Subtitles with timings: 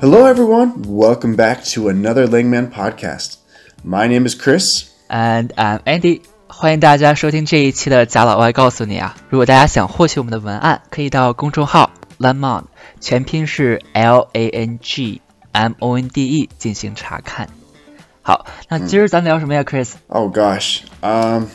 [0.00, 0.82] Hello, everyone.
[0.86, 3.38] Welcome back to another Langmonde podcast.
[3.82, 4.90] My name is Chris.
[5.08, 6.22] And I'm Andy.
[6.46, 9.16] 欢迎大家收听这一期的贾老外告诉你啊！
[9.28, 12.64] 如果大家想获取我们的文案，可以到公众号 Langmonde，
[13.00, 15.20] 全拼是 L A N G
[15.52, 17.48] M O N D E 进行查看。
[18.22, 20.80] 好，那今儿咱聊什么呀，Chris？Oh gosh.
[21.00, 21.46] Um,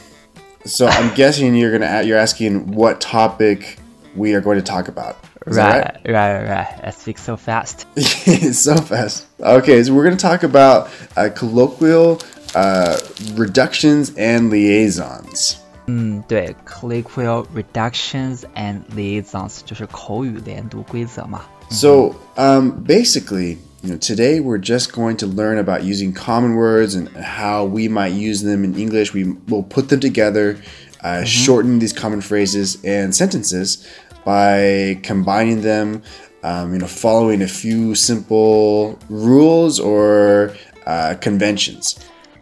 [0.65, 3.77] so I'm guessing you're gonna you're asking what topic
[4.16, 5.16] we are going to talk about.
[5.46, 6.80] Is that Right, right, right.
[6.82, 7.86] I speak so fast.
[7.96, 8.52] right?
[8.54, 9.26] so fast.
[9.40, 12.20] Okay, so we're going to talk about uh, colloquial
[12.54, 12.98] uh,
[13.34, 15.56] reductions and liaisons.
[15.86, 21.42] 嗯，对，colloquial reductions and liaisons 就是口语连读规则嘛。
[21.70, 26.94] So um, basically, you know, today we're just going to learn about using common words
[26.94, 29.14] and how we might use them in English.
[29.14, 30.56] We will put them together,
[31.02, 33.86] uh, shorten these common phrases and sentences
[34.24, 36.02] by combining them.
[36.40, 40.54] Um, you know, following a few simple rules or
[40.86, 41.96] uh, conventions.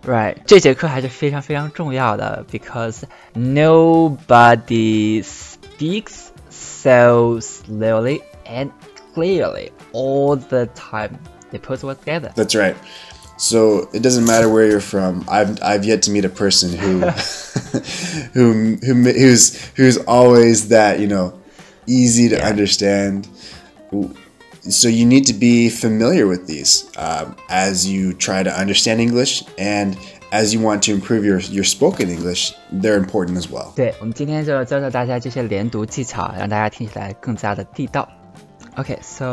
[0.05, 8.70] Right，这节课还是非常非常重要的，because nobody speaks so slowly and
[9.14, 11.19] clearly all the time.
[11.50, 12.33] They put it together.
[12.36, 12.77] That's right.
[13.41, 15.25] So it doesn't matter where you're from.
[15.28, 17.00] I've I've yet to meet a person who
[18.33, 21.34] who who who's who's always that you know
[21.86, 22.48] easy to Yeah.
[22.48, 23.28] understand.
[24.69, 29.44] So you need to be familiar with these um, as you try to understand English
[29.58, 29.97] and
[30.33, 32.52] as you want to improve your your spoken English.
[32.72, 33.72] They're important as well.
[33.77, 38.08] 对，我们今天就要教教大家这些连读技巧，让大家听起来更加的地道。
[38.77, 39.25] OK，so、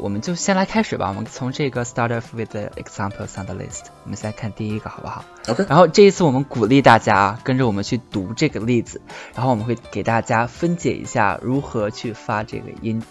[0.00, 1.08] 我们就先来开始吧。
[1.08, 3.86] 我们从这个 start off with the examples on the list。
[4.04, 5.24] 我们先看第一个，好不好？
[5.46, 5.66] Okay.
[5.68, 9.00] 然后这一次我们鼓励大家啊，跟着我们去读这个例子，
[9.34, 13.02] 然后我们会给大家分解一下如何去发这个音。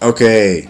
[0.00, 0.68] Okay,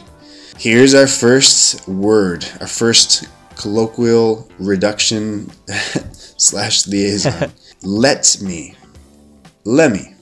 [0.56, 3.25] here's our first word, our first
[3.56, 5.47] colloquial reduction
[6.38, 7.50] slash liaison.
[7.83, 8.77] Let me.
[9.65, 10.13] Let me.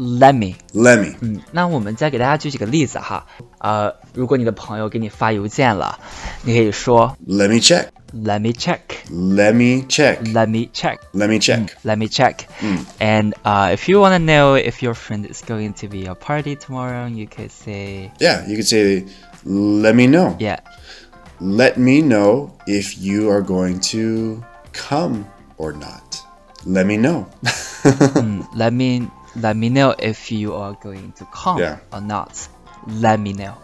[0.00, 1.14] Let me， Let me.
[1.20, 3.26] 嗯，那我们再给大家举几个例子哈。
[3.58, 5.98] 呃，如果你的朋友给你发邮件了，
[6.42, 7.86] 你可以说 Let me check.
[8.12, 8.82] Let me check。
[9.10, 10.18] Let me check.
[10.32, 10.98] Let me check.
[11.12, 11.68] Let me check.
[11.82, 12.46] Let me check.
[13.00, 16.14] And uh, if you want to know if your friend is going to be a
[16.14, 19.06] party tomorrow, you could say, Yeah, you could say,
[19.44, 20.36] let me know.
[20.38, 20.60] yeah,
[21.40, 24.42] Let me know if you are going to
[24.72, 25.26] come
[25.58, 26.22] or not.
[26.64, 27.26] Let me know.
[27.82, 31.78] mm, let me let me know if you are going to come Yeah.
[31.90, 32.30] or not.
[32.86, 33.54] Let me know.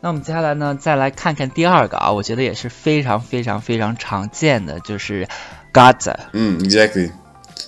[0.00, 5.26] 那我们接下来呢，再来看看第二个啊，我觉得也是非常非常非常常见的，就是
[5.72, 6.16] gotta。
[6.32, 7.10] Mm, exactly.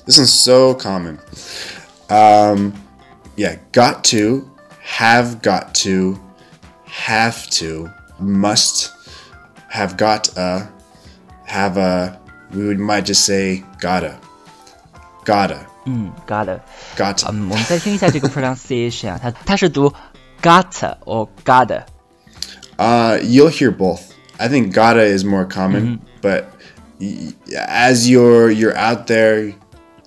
[0.07, 1.19] This one's so common.
[2.09, 2.73] Um,
[3.37, 4.49] yeah, got to,
[4.83, 6.19] have got to,
[6.87, 8.91] have to, must,
[9.71, 10.69] have got a,
[11.47, 12.19] have a.
[12.51, 14.17] We would might just say gotta,
[15.25, 16.59] gotta, 嗯，gotta。
[16.97, 17.31] gotta.
[17.31, 19.93] 嗯，我们再听一下这个 pronunciation 啊，它它是读
[20.43, 21.83] gotta or gotta。
[22.77, 24.01] Uh, you'll hear both.
[24.39, 26.45] I think gotta is more common, but
[27.01, 27.33] y-
[27.67, 29.53] as you're you're out there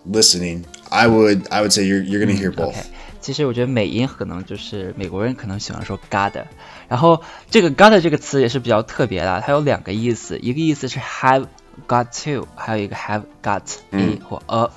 [0.10, 2.70] listening, I would I would say you're you're gonna hear both.
[2.70, 2.80] OK，
[3.20, 6.46] 其实我觉得美音可能就是美国人可能喜欢说 gotta，
[6.88, 11.48] 然后这个 gotta 这个词也是比较特别的，它有两个意思，一个意思是 have
[11.90, 14.70] got to，还有一个 have got a 或 a，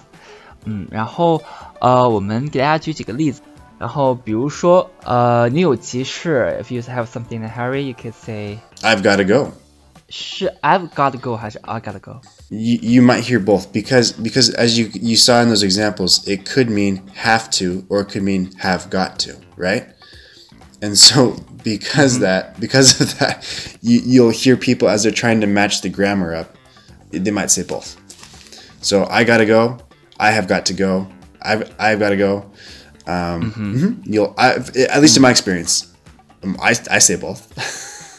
[0.69, 1.43] 嗯，然后
[1.81, 3.41] 呃，我们给大家举几个例子，
[3.79, 9.53] 然后比如说呃，你有急事，if you have something in a hurry，you could say I've got to go.
[10.09, 12.21] 是 I've got to go 还是 I got to go？
[12.51, 16.45] You, you might hear both because because as you you saw in those examples, it
[16.45, 19.87] could mean have to or it could mean have got to, right?
[20.83, 23.45] And so because that because of that,
[23.81, 26.55] you, you'll hear people as they're trying to match the grammar up,
[27.11, 27.97] they might say both.
[28.83, 29.79] So I gotta go,
[30.19, 31.07] I have got to go,
[31.41, 32.45] I've I've got to go.
[33.07, 33.97] Um, mhm.
[34.05, 34.55] You'll I,
[34.89, 35.87] at least in my experience,
[36.43, 37.41] um, I I say both.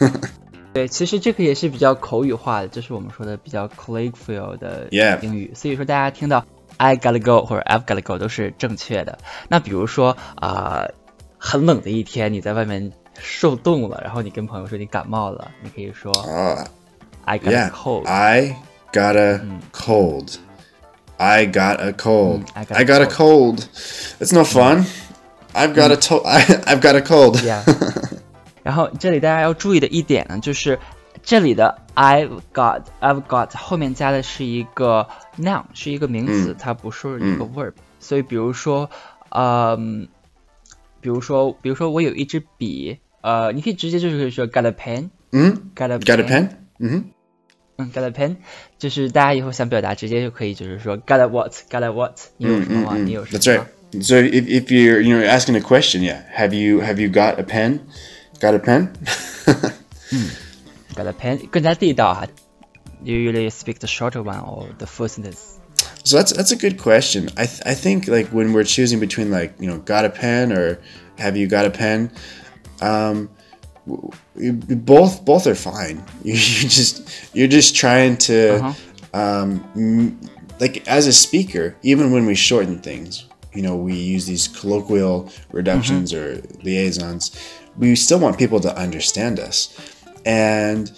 [0.74, 5.52] 对，其实这个也是比较口语化的，就是我们说的比较 colloquial 的 Yeah 英语。
[5.56, 6.46] 所以说大家听到
[6.78, 9.18] I gotta go 或者 I've gotta go 都是正确的。
[9.48, 10.94] 那比如说啊、呃
[11.38, 16.66] 很冷的一天，你在外面受冻了，然后你跟朋友说你感冒了，你可以说 Uh,
[17.24, 18.08] I got Yeah, a cold。
[18.08, 18.56] I
[18.92, 20.38] got a cold.
[21.20, 22.44] I got a cold.
[22.44, 23.60] Mm, I got I a got a cold.
[24.20, 24.86] It's no fun.
[25.54, 27.38] I've got a to- I, I've got a cold.
[27.42, 27.62] Yeah
[28.64, 30.78] 然后这里大家要注意的一点呢，就是
[31.24, 35.08] 这里的 I've got I've got 后面加的是一个
[35.38, 37.74] noun，是一个名词，它不是一个 verb。
[38.00, 38.90] 所以比如说，
[39.30, 40.08] 嗯、
[41.00, 46.50] 比如说，比如说我有一支笔，呃，你可以直接就是可以说 got a pen，嗯 got a ，got a pen？
[46.80, 47.06] 嗯
[47.80, 48.38] 嗯，got a pen，
[48.80, 52.98] 就是大家以后想表达，直接就可以就是说 got a what，got a what，你有什么吗？
[52.98, 53.66] 你有什么 That's right.
[54.02, 57.40] So if, if you're you know asking a question, yeah, have you have you got
[57.40, 57.80] a pen?
[58.42, 58.92] Got a pen?
[60.96, 62.28] got a pen 更加地道哈。
[63.04, 65.58] You usually speak the shorter one or the full sentence.
[66.04, 67.30] So that's that's a good question.
[67.38, 70.52] I th- I think like when we're choosing between like you know got a pen
[70.52, 70.80] or
[71.18, 72.10] have you got a pen,
[72.82, 73.30] um, w- w-
[73.87, 76.05] both both are fine.
[76.25, 78.73] You, you just you're just trying to uh-huh.
[79.15, 80.21] um, m-
[80.61, 85.31] like as a speaker, even when we shorten things, you know, we use these colloquial
[85.51, 86.41] reductions mm-hmm.
[86.41, 87.33] or liaisons.
[87.77, 89.77] We still want people to understand us,
[90.27, 90.93] and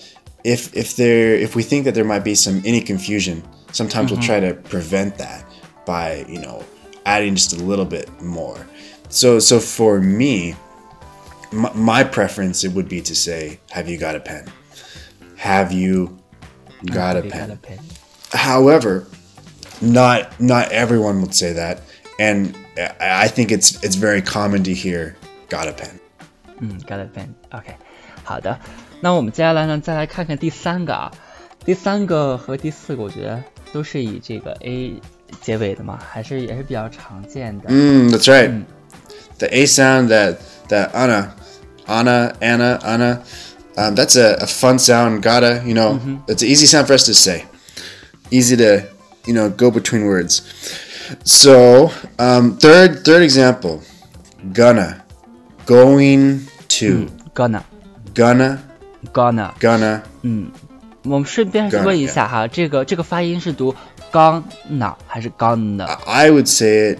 [0.44, 3.42] if if there if we think that there might be some any confusion,
[3.72, 4.26] sometimes we'll mm-hmm.
[4.26, 5.44] try to prevent that
[5.86, 6.64] by you know
[7.06, 8.66] adding just a little bit more.
[9.08, 10.56] So so for me,
[11.51, 14.45] my, my preference it would be to say, "Have you got a pen?
[15.37, 16.17] Have you
[16.85, 17.79] got a You pen?" got a pen.
[18.31, 19.05] However,
[19.81, 21.79] not not everyone would say that,
[22.19, 25.15] and I I think it's it's very common to hear
[25.49, 25.99] "got a pen."
[26.59, 27.75] 嗯，got a pen。OK，
[28.23, 28.59] 好的。
[28.99, 31.11] 那我们接下来呢，再来看看第三个啊。
[31.63, 34.99] 第三个和第四个，我觉得都是以这个 a
[35.41, 37.69] 结尾的嘛，还是也是比较常见的。
[37.69, 38.63] Mm, that's right.
[39.37, 40.37] The A sound that
[40.69, 41.31] that Anna,
[41.91, 43.23] Anna, Anna, Anna.
[43.77, 45.21] Um, that's a, a fun sound.
[45.21, 47.45] Gotta, you know, it's an easy sound for us to say.
[48.31, 48.87] Easy to,
[49.25, 50.41] you know, go between words.
[51.23, 53.81] So, um, third third example,
[54.51, 55.05] gonna,
[55.65, 57.63] going to, gonna
[58.13, 58.59] gonna,
[59.13, 59.53] gonna。
[59.59, 60.03] gonna.
[61.03, 63.73] 我们顺便 Gonna，问一下哈，这个这个发音是读
[64.11, 65.85] gonna 还是 gonna？gonna。
[66.05, 66.99] I would say it,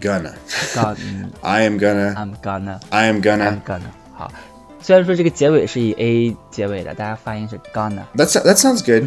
[0.00, 0.34] gonna.
[0.74, 2.14] gonna I am gonna.
[2.14, 3.80] I'm gonna I am I'm gonna.
[4.12, 4.14] gonna。
[4.14, 4.32] 好，
[4.80, 8.02] 虽然说这个结尾是以 a 结尾的，大家发音是 gonna。
[8.16, 9.04] That's that sounds good.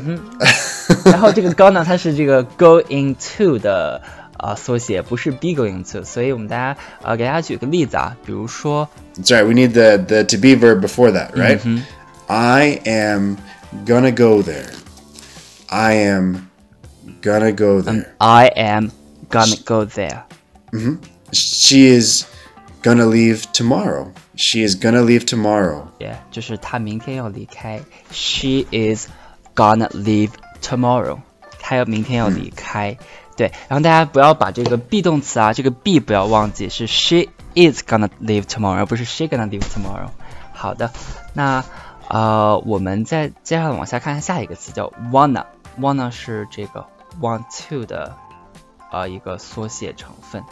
[1.06, 4.02] 然后这个 gonna 它是这个 going to 的
[4.38, 9.46] 呃缩写，不是 be going to，所以我们大家呃给大家举个例子啊，比如说 That's right.
[9.46, 11.60] We need the the to be verb before that, right?
[12.28, 13.38] I am
[13.86, 14.70] gonna go there.
[15.68, 16.50] I am
[17.22, 18.06] gonna go there.
[18.18, 18.92] I am
[19.30, 20.24] gonna go there。
[21.32, 22.26] she is
[22.84, 24.12] gonna leave tomorrow.
[24.37, 25.85] She is gonna leave tomorrow.
[25.99, 27.81] 也就是她明天要离开
[28.11, 29.09] ，She is
[29.55, 30.31] gonna leave
[30.61, 31.19] tomorrow。
[31.61, 32.97] 她要明天要离开，
[33.37, 33.51] 对。
[33.69, 40.11] 然后大家不要把这个 be 动词啊，这个 be 不要忘记，是 She is gonna leave tomorrow，而不是 She gonna leave tomorrow。
[40.53, 40.93] 好的，
[41.33, 41.65] 那
[42.09, 45.47] 呃，我们再接下来往下看下一个词叫 wanna。
[45.81, 46.87] wanna 是这个
[47.21, 48.17] want to 的
[48.91, 50.43] 呃一个缩写成分。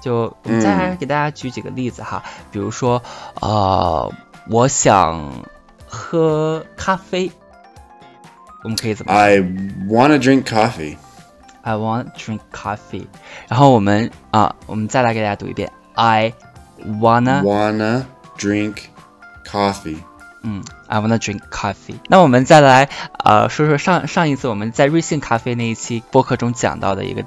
[0.00, 3.02] 就我们再来给大家举几个例子哈，比如说，
[3.40, 4.12] 呃，
[4.50, 5.44] 我想
[5.86, 7.30] 喝咖啡，
[8.62, 10.96] 我们可以怎么 I wanna drink coffee.
[11.62, 13.06] I want to drink coffee。
[13.48, 16.34] 然后我们啊，我们再来给大家读一遍，I
[16.84, 18.04] wanna，Wanna
[18.36, 18.74] drink
[19.50, 19.96] coffee.
[20.42, 21.94] 嗯，I wanna drink coffee。
[22.08, 22.90] 那我们再来
[23.24, 27.24] 呃说说上上一次我们在瑞幸咖啡那一期播客中讲到的一个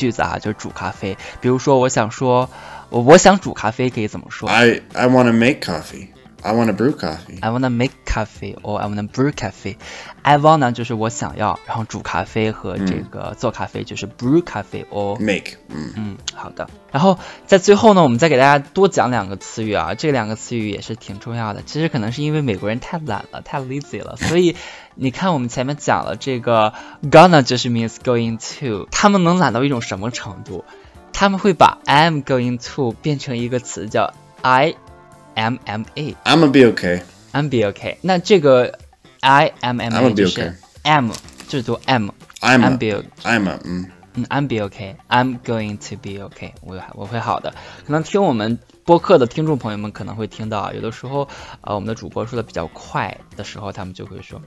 [0.00, 1.16] 句子啊，就是煮咖啡。
[1.40, 2.48] 比如说，我想说，
[2.88, 6.08] 我我想煮咖啡可以怎么说？I I want to make coffee.
[6.42, 7.38] I wanna brew coffee.
[7.40, 9.76] I wanna make coffee or I wanna brew coffee.
[10.22, 15.58] I wanna 就是我想要，然后煮咖啡和这个做咖啡就是 brew coffee or Make.
[15.68, 15.92] Mm.
[15.96, 16.68] 嗯，好的。
[16.90, 21.62] 然后在最后呢，我们再给大家多讲两个词语啊，这两个词语也是挺重要的。
[21.64, 24.56] 其实可能是因为美国人太懒了，太 lazy 了，所以
[24.94, 30.64] 你看我们前面讲了这个 gonna 就是 means going to，他们能懒到一种什么程度？
[31.12, 34.74] 他们会把 I'm going to 变成一个词叫 I
[35.34, 36.14] MMA。
[36.24, 37.02] I'm a be okay。
[37.32, 37.96] I'm be okay。
[38.02, 38.78] 那这个
[39.20, 41.12] I M M A 就是 M，
[41.48, 42.10] 就是读 M。
[42.40, 44.96] I'm be I'm 嗯嗯 I'm be okay。
[45.08, 46.52] I'm going to be okay。
[46.62, 47.54] 我我会好的。
[47.86, 51.28] 可能听我们播客的听众朋友们可能会听到，有的时候
[51.60, 54.40] 呃我们的主播说的比较快的时候，他们就会说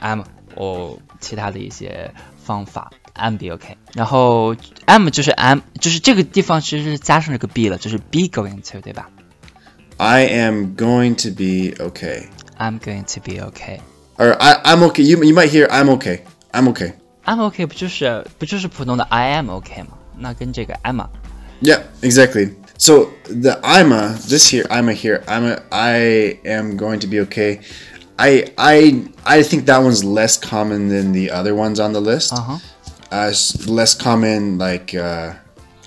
[0.00, 2.12] I'm 哦其他的一些
[2.44, 2.90] 方法。
[3.12, 4.54] I'm be okay，然后
[4.86, 9.10] I'm 就是 I'm，就是这个地方其实是加上这个 B 了，就是 be going to，对吧？
[9.99, 12.27] I am going to be okay.
[12.57, 13.81] ？I'm going to be okay。
[14.17, 15.03] Or I, I'm okay.
[15.03, 16.23] You, you might hear I'm okay.
[16.53, 16.93] I'm okay.
[17.25, 19.97] I'm okay 不就是不就是普通的 I am okay 吗？
[20.17, 21.01] 那跟这个 am
[21.61, 22.53] Yeah, exactly.
[22.77, 27.07] So the I'm a this here I'm a here I'm a I am going to
[27.07, 27.61] be okay.
[28.17, 32.33] I I I think that one's less common than the other ones on the list.
[32.33, 32.59] Uh-huh.
[33.11, 35.33] Uh, s- less common like uh,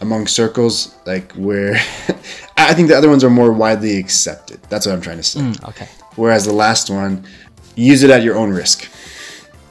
[0.01, 1.79] among circles like where
[2.55, 4.59] I think the other ones are more widely accepted.
[4.69, 5.41] That's what I'm trying to say.
[5.41, 5.87] 嗯，OK
[6.17, 7.23] Whereas the last one,
[7.77, 8.85] use it at your own risk.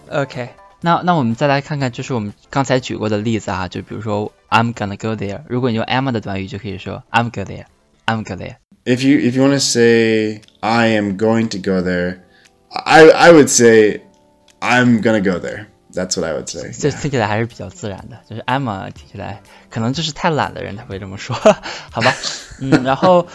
[0.09, 0.49] OK。
[0.79, 8.57] 那那我们再来看看，就是我们刚才举过的例子啊，就比如说 I'm gonna go there，如果你用 am 的短语，就可以说 I'm go there，I'm go there。
[8.85, 12.19] If you if you want to say I am going to go there,
[12.69, 14.01] I I would say
[14.61, 15.65] I'm gonna go there.
[15.93, 16.71] That's what I would say.
[16.77, 21.33] 这听起来还是比较自然的，就是 Emma 听起来可能就是太懒的人才会这么说，
[21.89, 22.13] 好吧？
[22.59, 23.25] 嗯，然后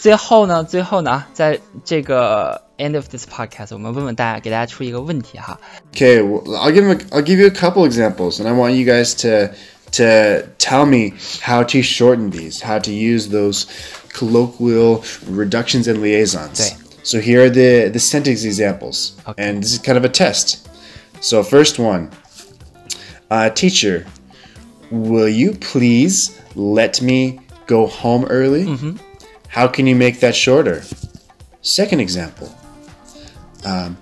[0.00, 5.58] 最后呢，最后呢，啊在这个 end of this podcast，我们问问大家，给大家出一个问题哈。
[5.94, 8.72] Okay, well, I'll give him a, I'll give you a couple examples, and I want
[8.72, 9.54] you guys to
[9.92, 13.66] to tell me how to shorten these, how to use those
[14.12, 16.60] colloquial reductions and liaisons.
[16.60, 16.76] Okay.
[17.04, 19.42] So here are the the sentence examples, Okay.
[19.42, 20.63] and this is kind of a test.
[21.25, 22.11] So first one,
[23.31, 24.05] uh, teacher,
[24.91, 28.65] will you please let me go home early?
[29.47, 30.83] How can you make that shorter?
[31.63, 32.53] Second example.
[33.65, 33.97] Um,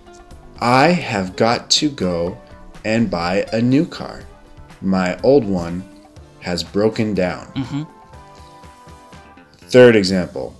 [0.59, 2.37] I have got to go
[2.83, 4.23] and buy a new car.
[4.81, 5.81] My old one
[6.41, 7.87] has broken down.
[9.69, 10.57] Third example.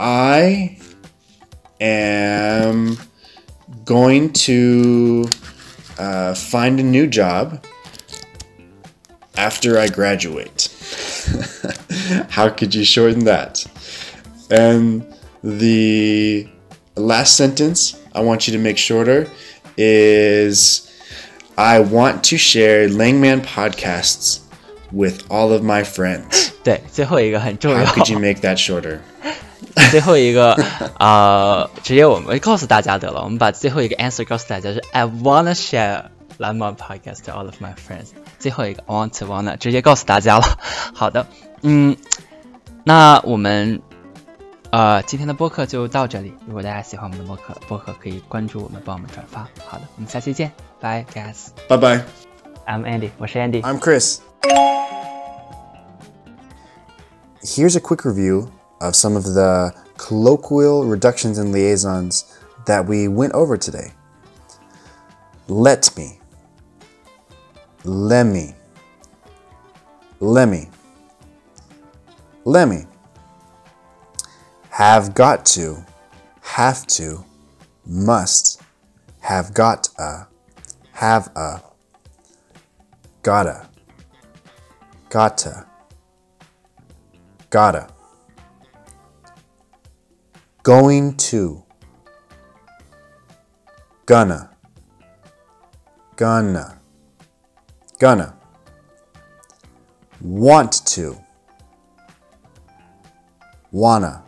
[0.00, 0.78] I
[1.80, 2.98] am
[3.84, 5.30] going to
[6.00, 7.62] uh, find a new job
[9.36, 10.68] after I graduate.
[12.30, 13.64] How could you shorten that?
[14.50, 15.04] And
[15.44, 16.48] the
[16.96, 19.26] last sentence I want you to make shorter
[19.76, 20.86] is
[21.56, 24.40] I want to share Langmonde podcasts
[24.92, 26.50] with all of my friends.
[26.64, 27.84] 对，最后一个很重要。
[27.84, 29.00] How could you make that shorter?
[29.91, 30.53] 最后一个
[30.99, 36.05] 呃，直接我们告诉大家得了，我们把最后一个 answer 告诉大家是 I wanna share
[36.37, 38.09] Lemon podcast to all of my friends。
[38.39, 40.43] 最后一个 I want to wanna 直接告诉大家了。
[40.93, 41.25] 好的，
[41.61, 41.95] 嗯，
[42.83, 43.81] 那我们
[44.71, 46.33] 呃今天的播客就到这里。
[46.45, 49.47] 如果大家喜欢我们的播客，播客可以关注我们，帮我们转发。
[49.65, 51.47] 好的，我们下期见，Bye guys。
[51.67, 52.01] Bye bye.
[52.67, 53.61] I'm Andy，我是 Andy。
[53.61, 54.17] I'm Chris.
[57.41, 58.47] Here's a quick review
[58.80, 63.92] of some of the colloquial reductions and liaisons that we went over today.
[65.48, 66.20] Let me.
[67.84, 68.54] let me,
[70.20, 70.68] let me,
[72.44, 72.84] let me,
[74.70, 75.84] Have got to.
[76.42, 77.24] Have to.
[77.86, 78.62] Must.
[79.20, 80.26] Have got a.
[80.92, 81.62] Have a.
[83.22, 83.68] Gotta.
[85.10, 85.66] Gotta.
[87.50, 87.88] Gotta.
[90.62, 91.62] Going to.
[94.04, 94.50] Gonna.
[96.16, 96.78] Gonna.
[97.98, 98.36] Gonna.
[100.20, 101.16] Want to.
[103.72, 104.24] Wanna.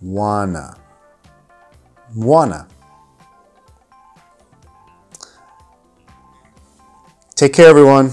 [0.00, 0.76] Wanna.
[2.14, 2.68] Wanna.
[7.34, 8.12] Take care, everyone.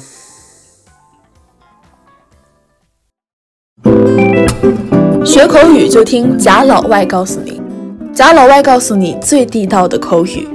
[5.39, 7.61] 学口语就听贾老外告诉你，
[8.13, 10.45] 贾老外告诉你最地道的口语。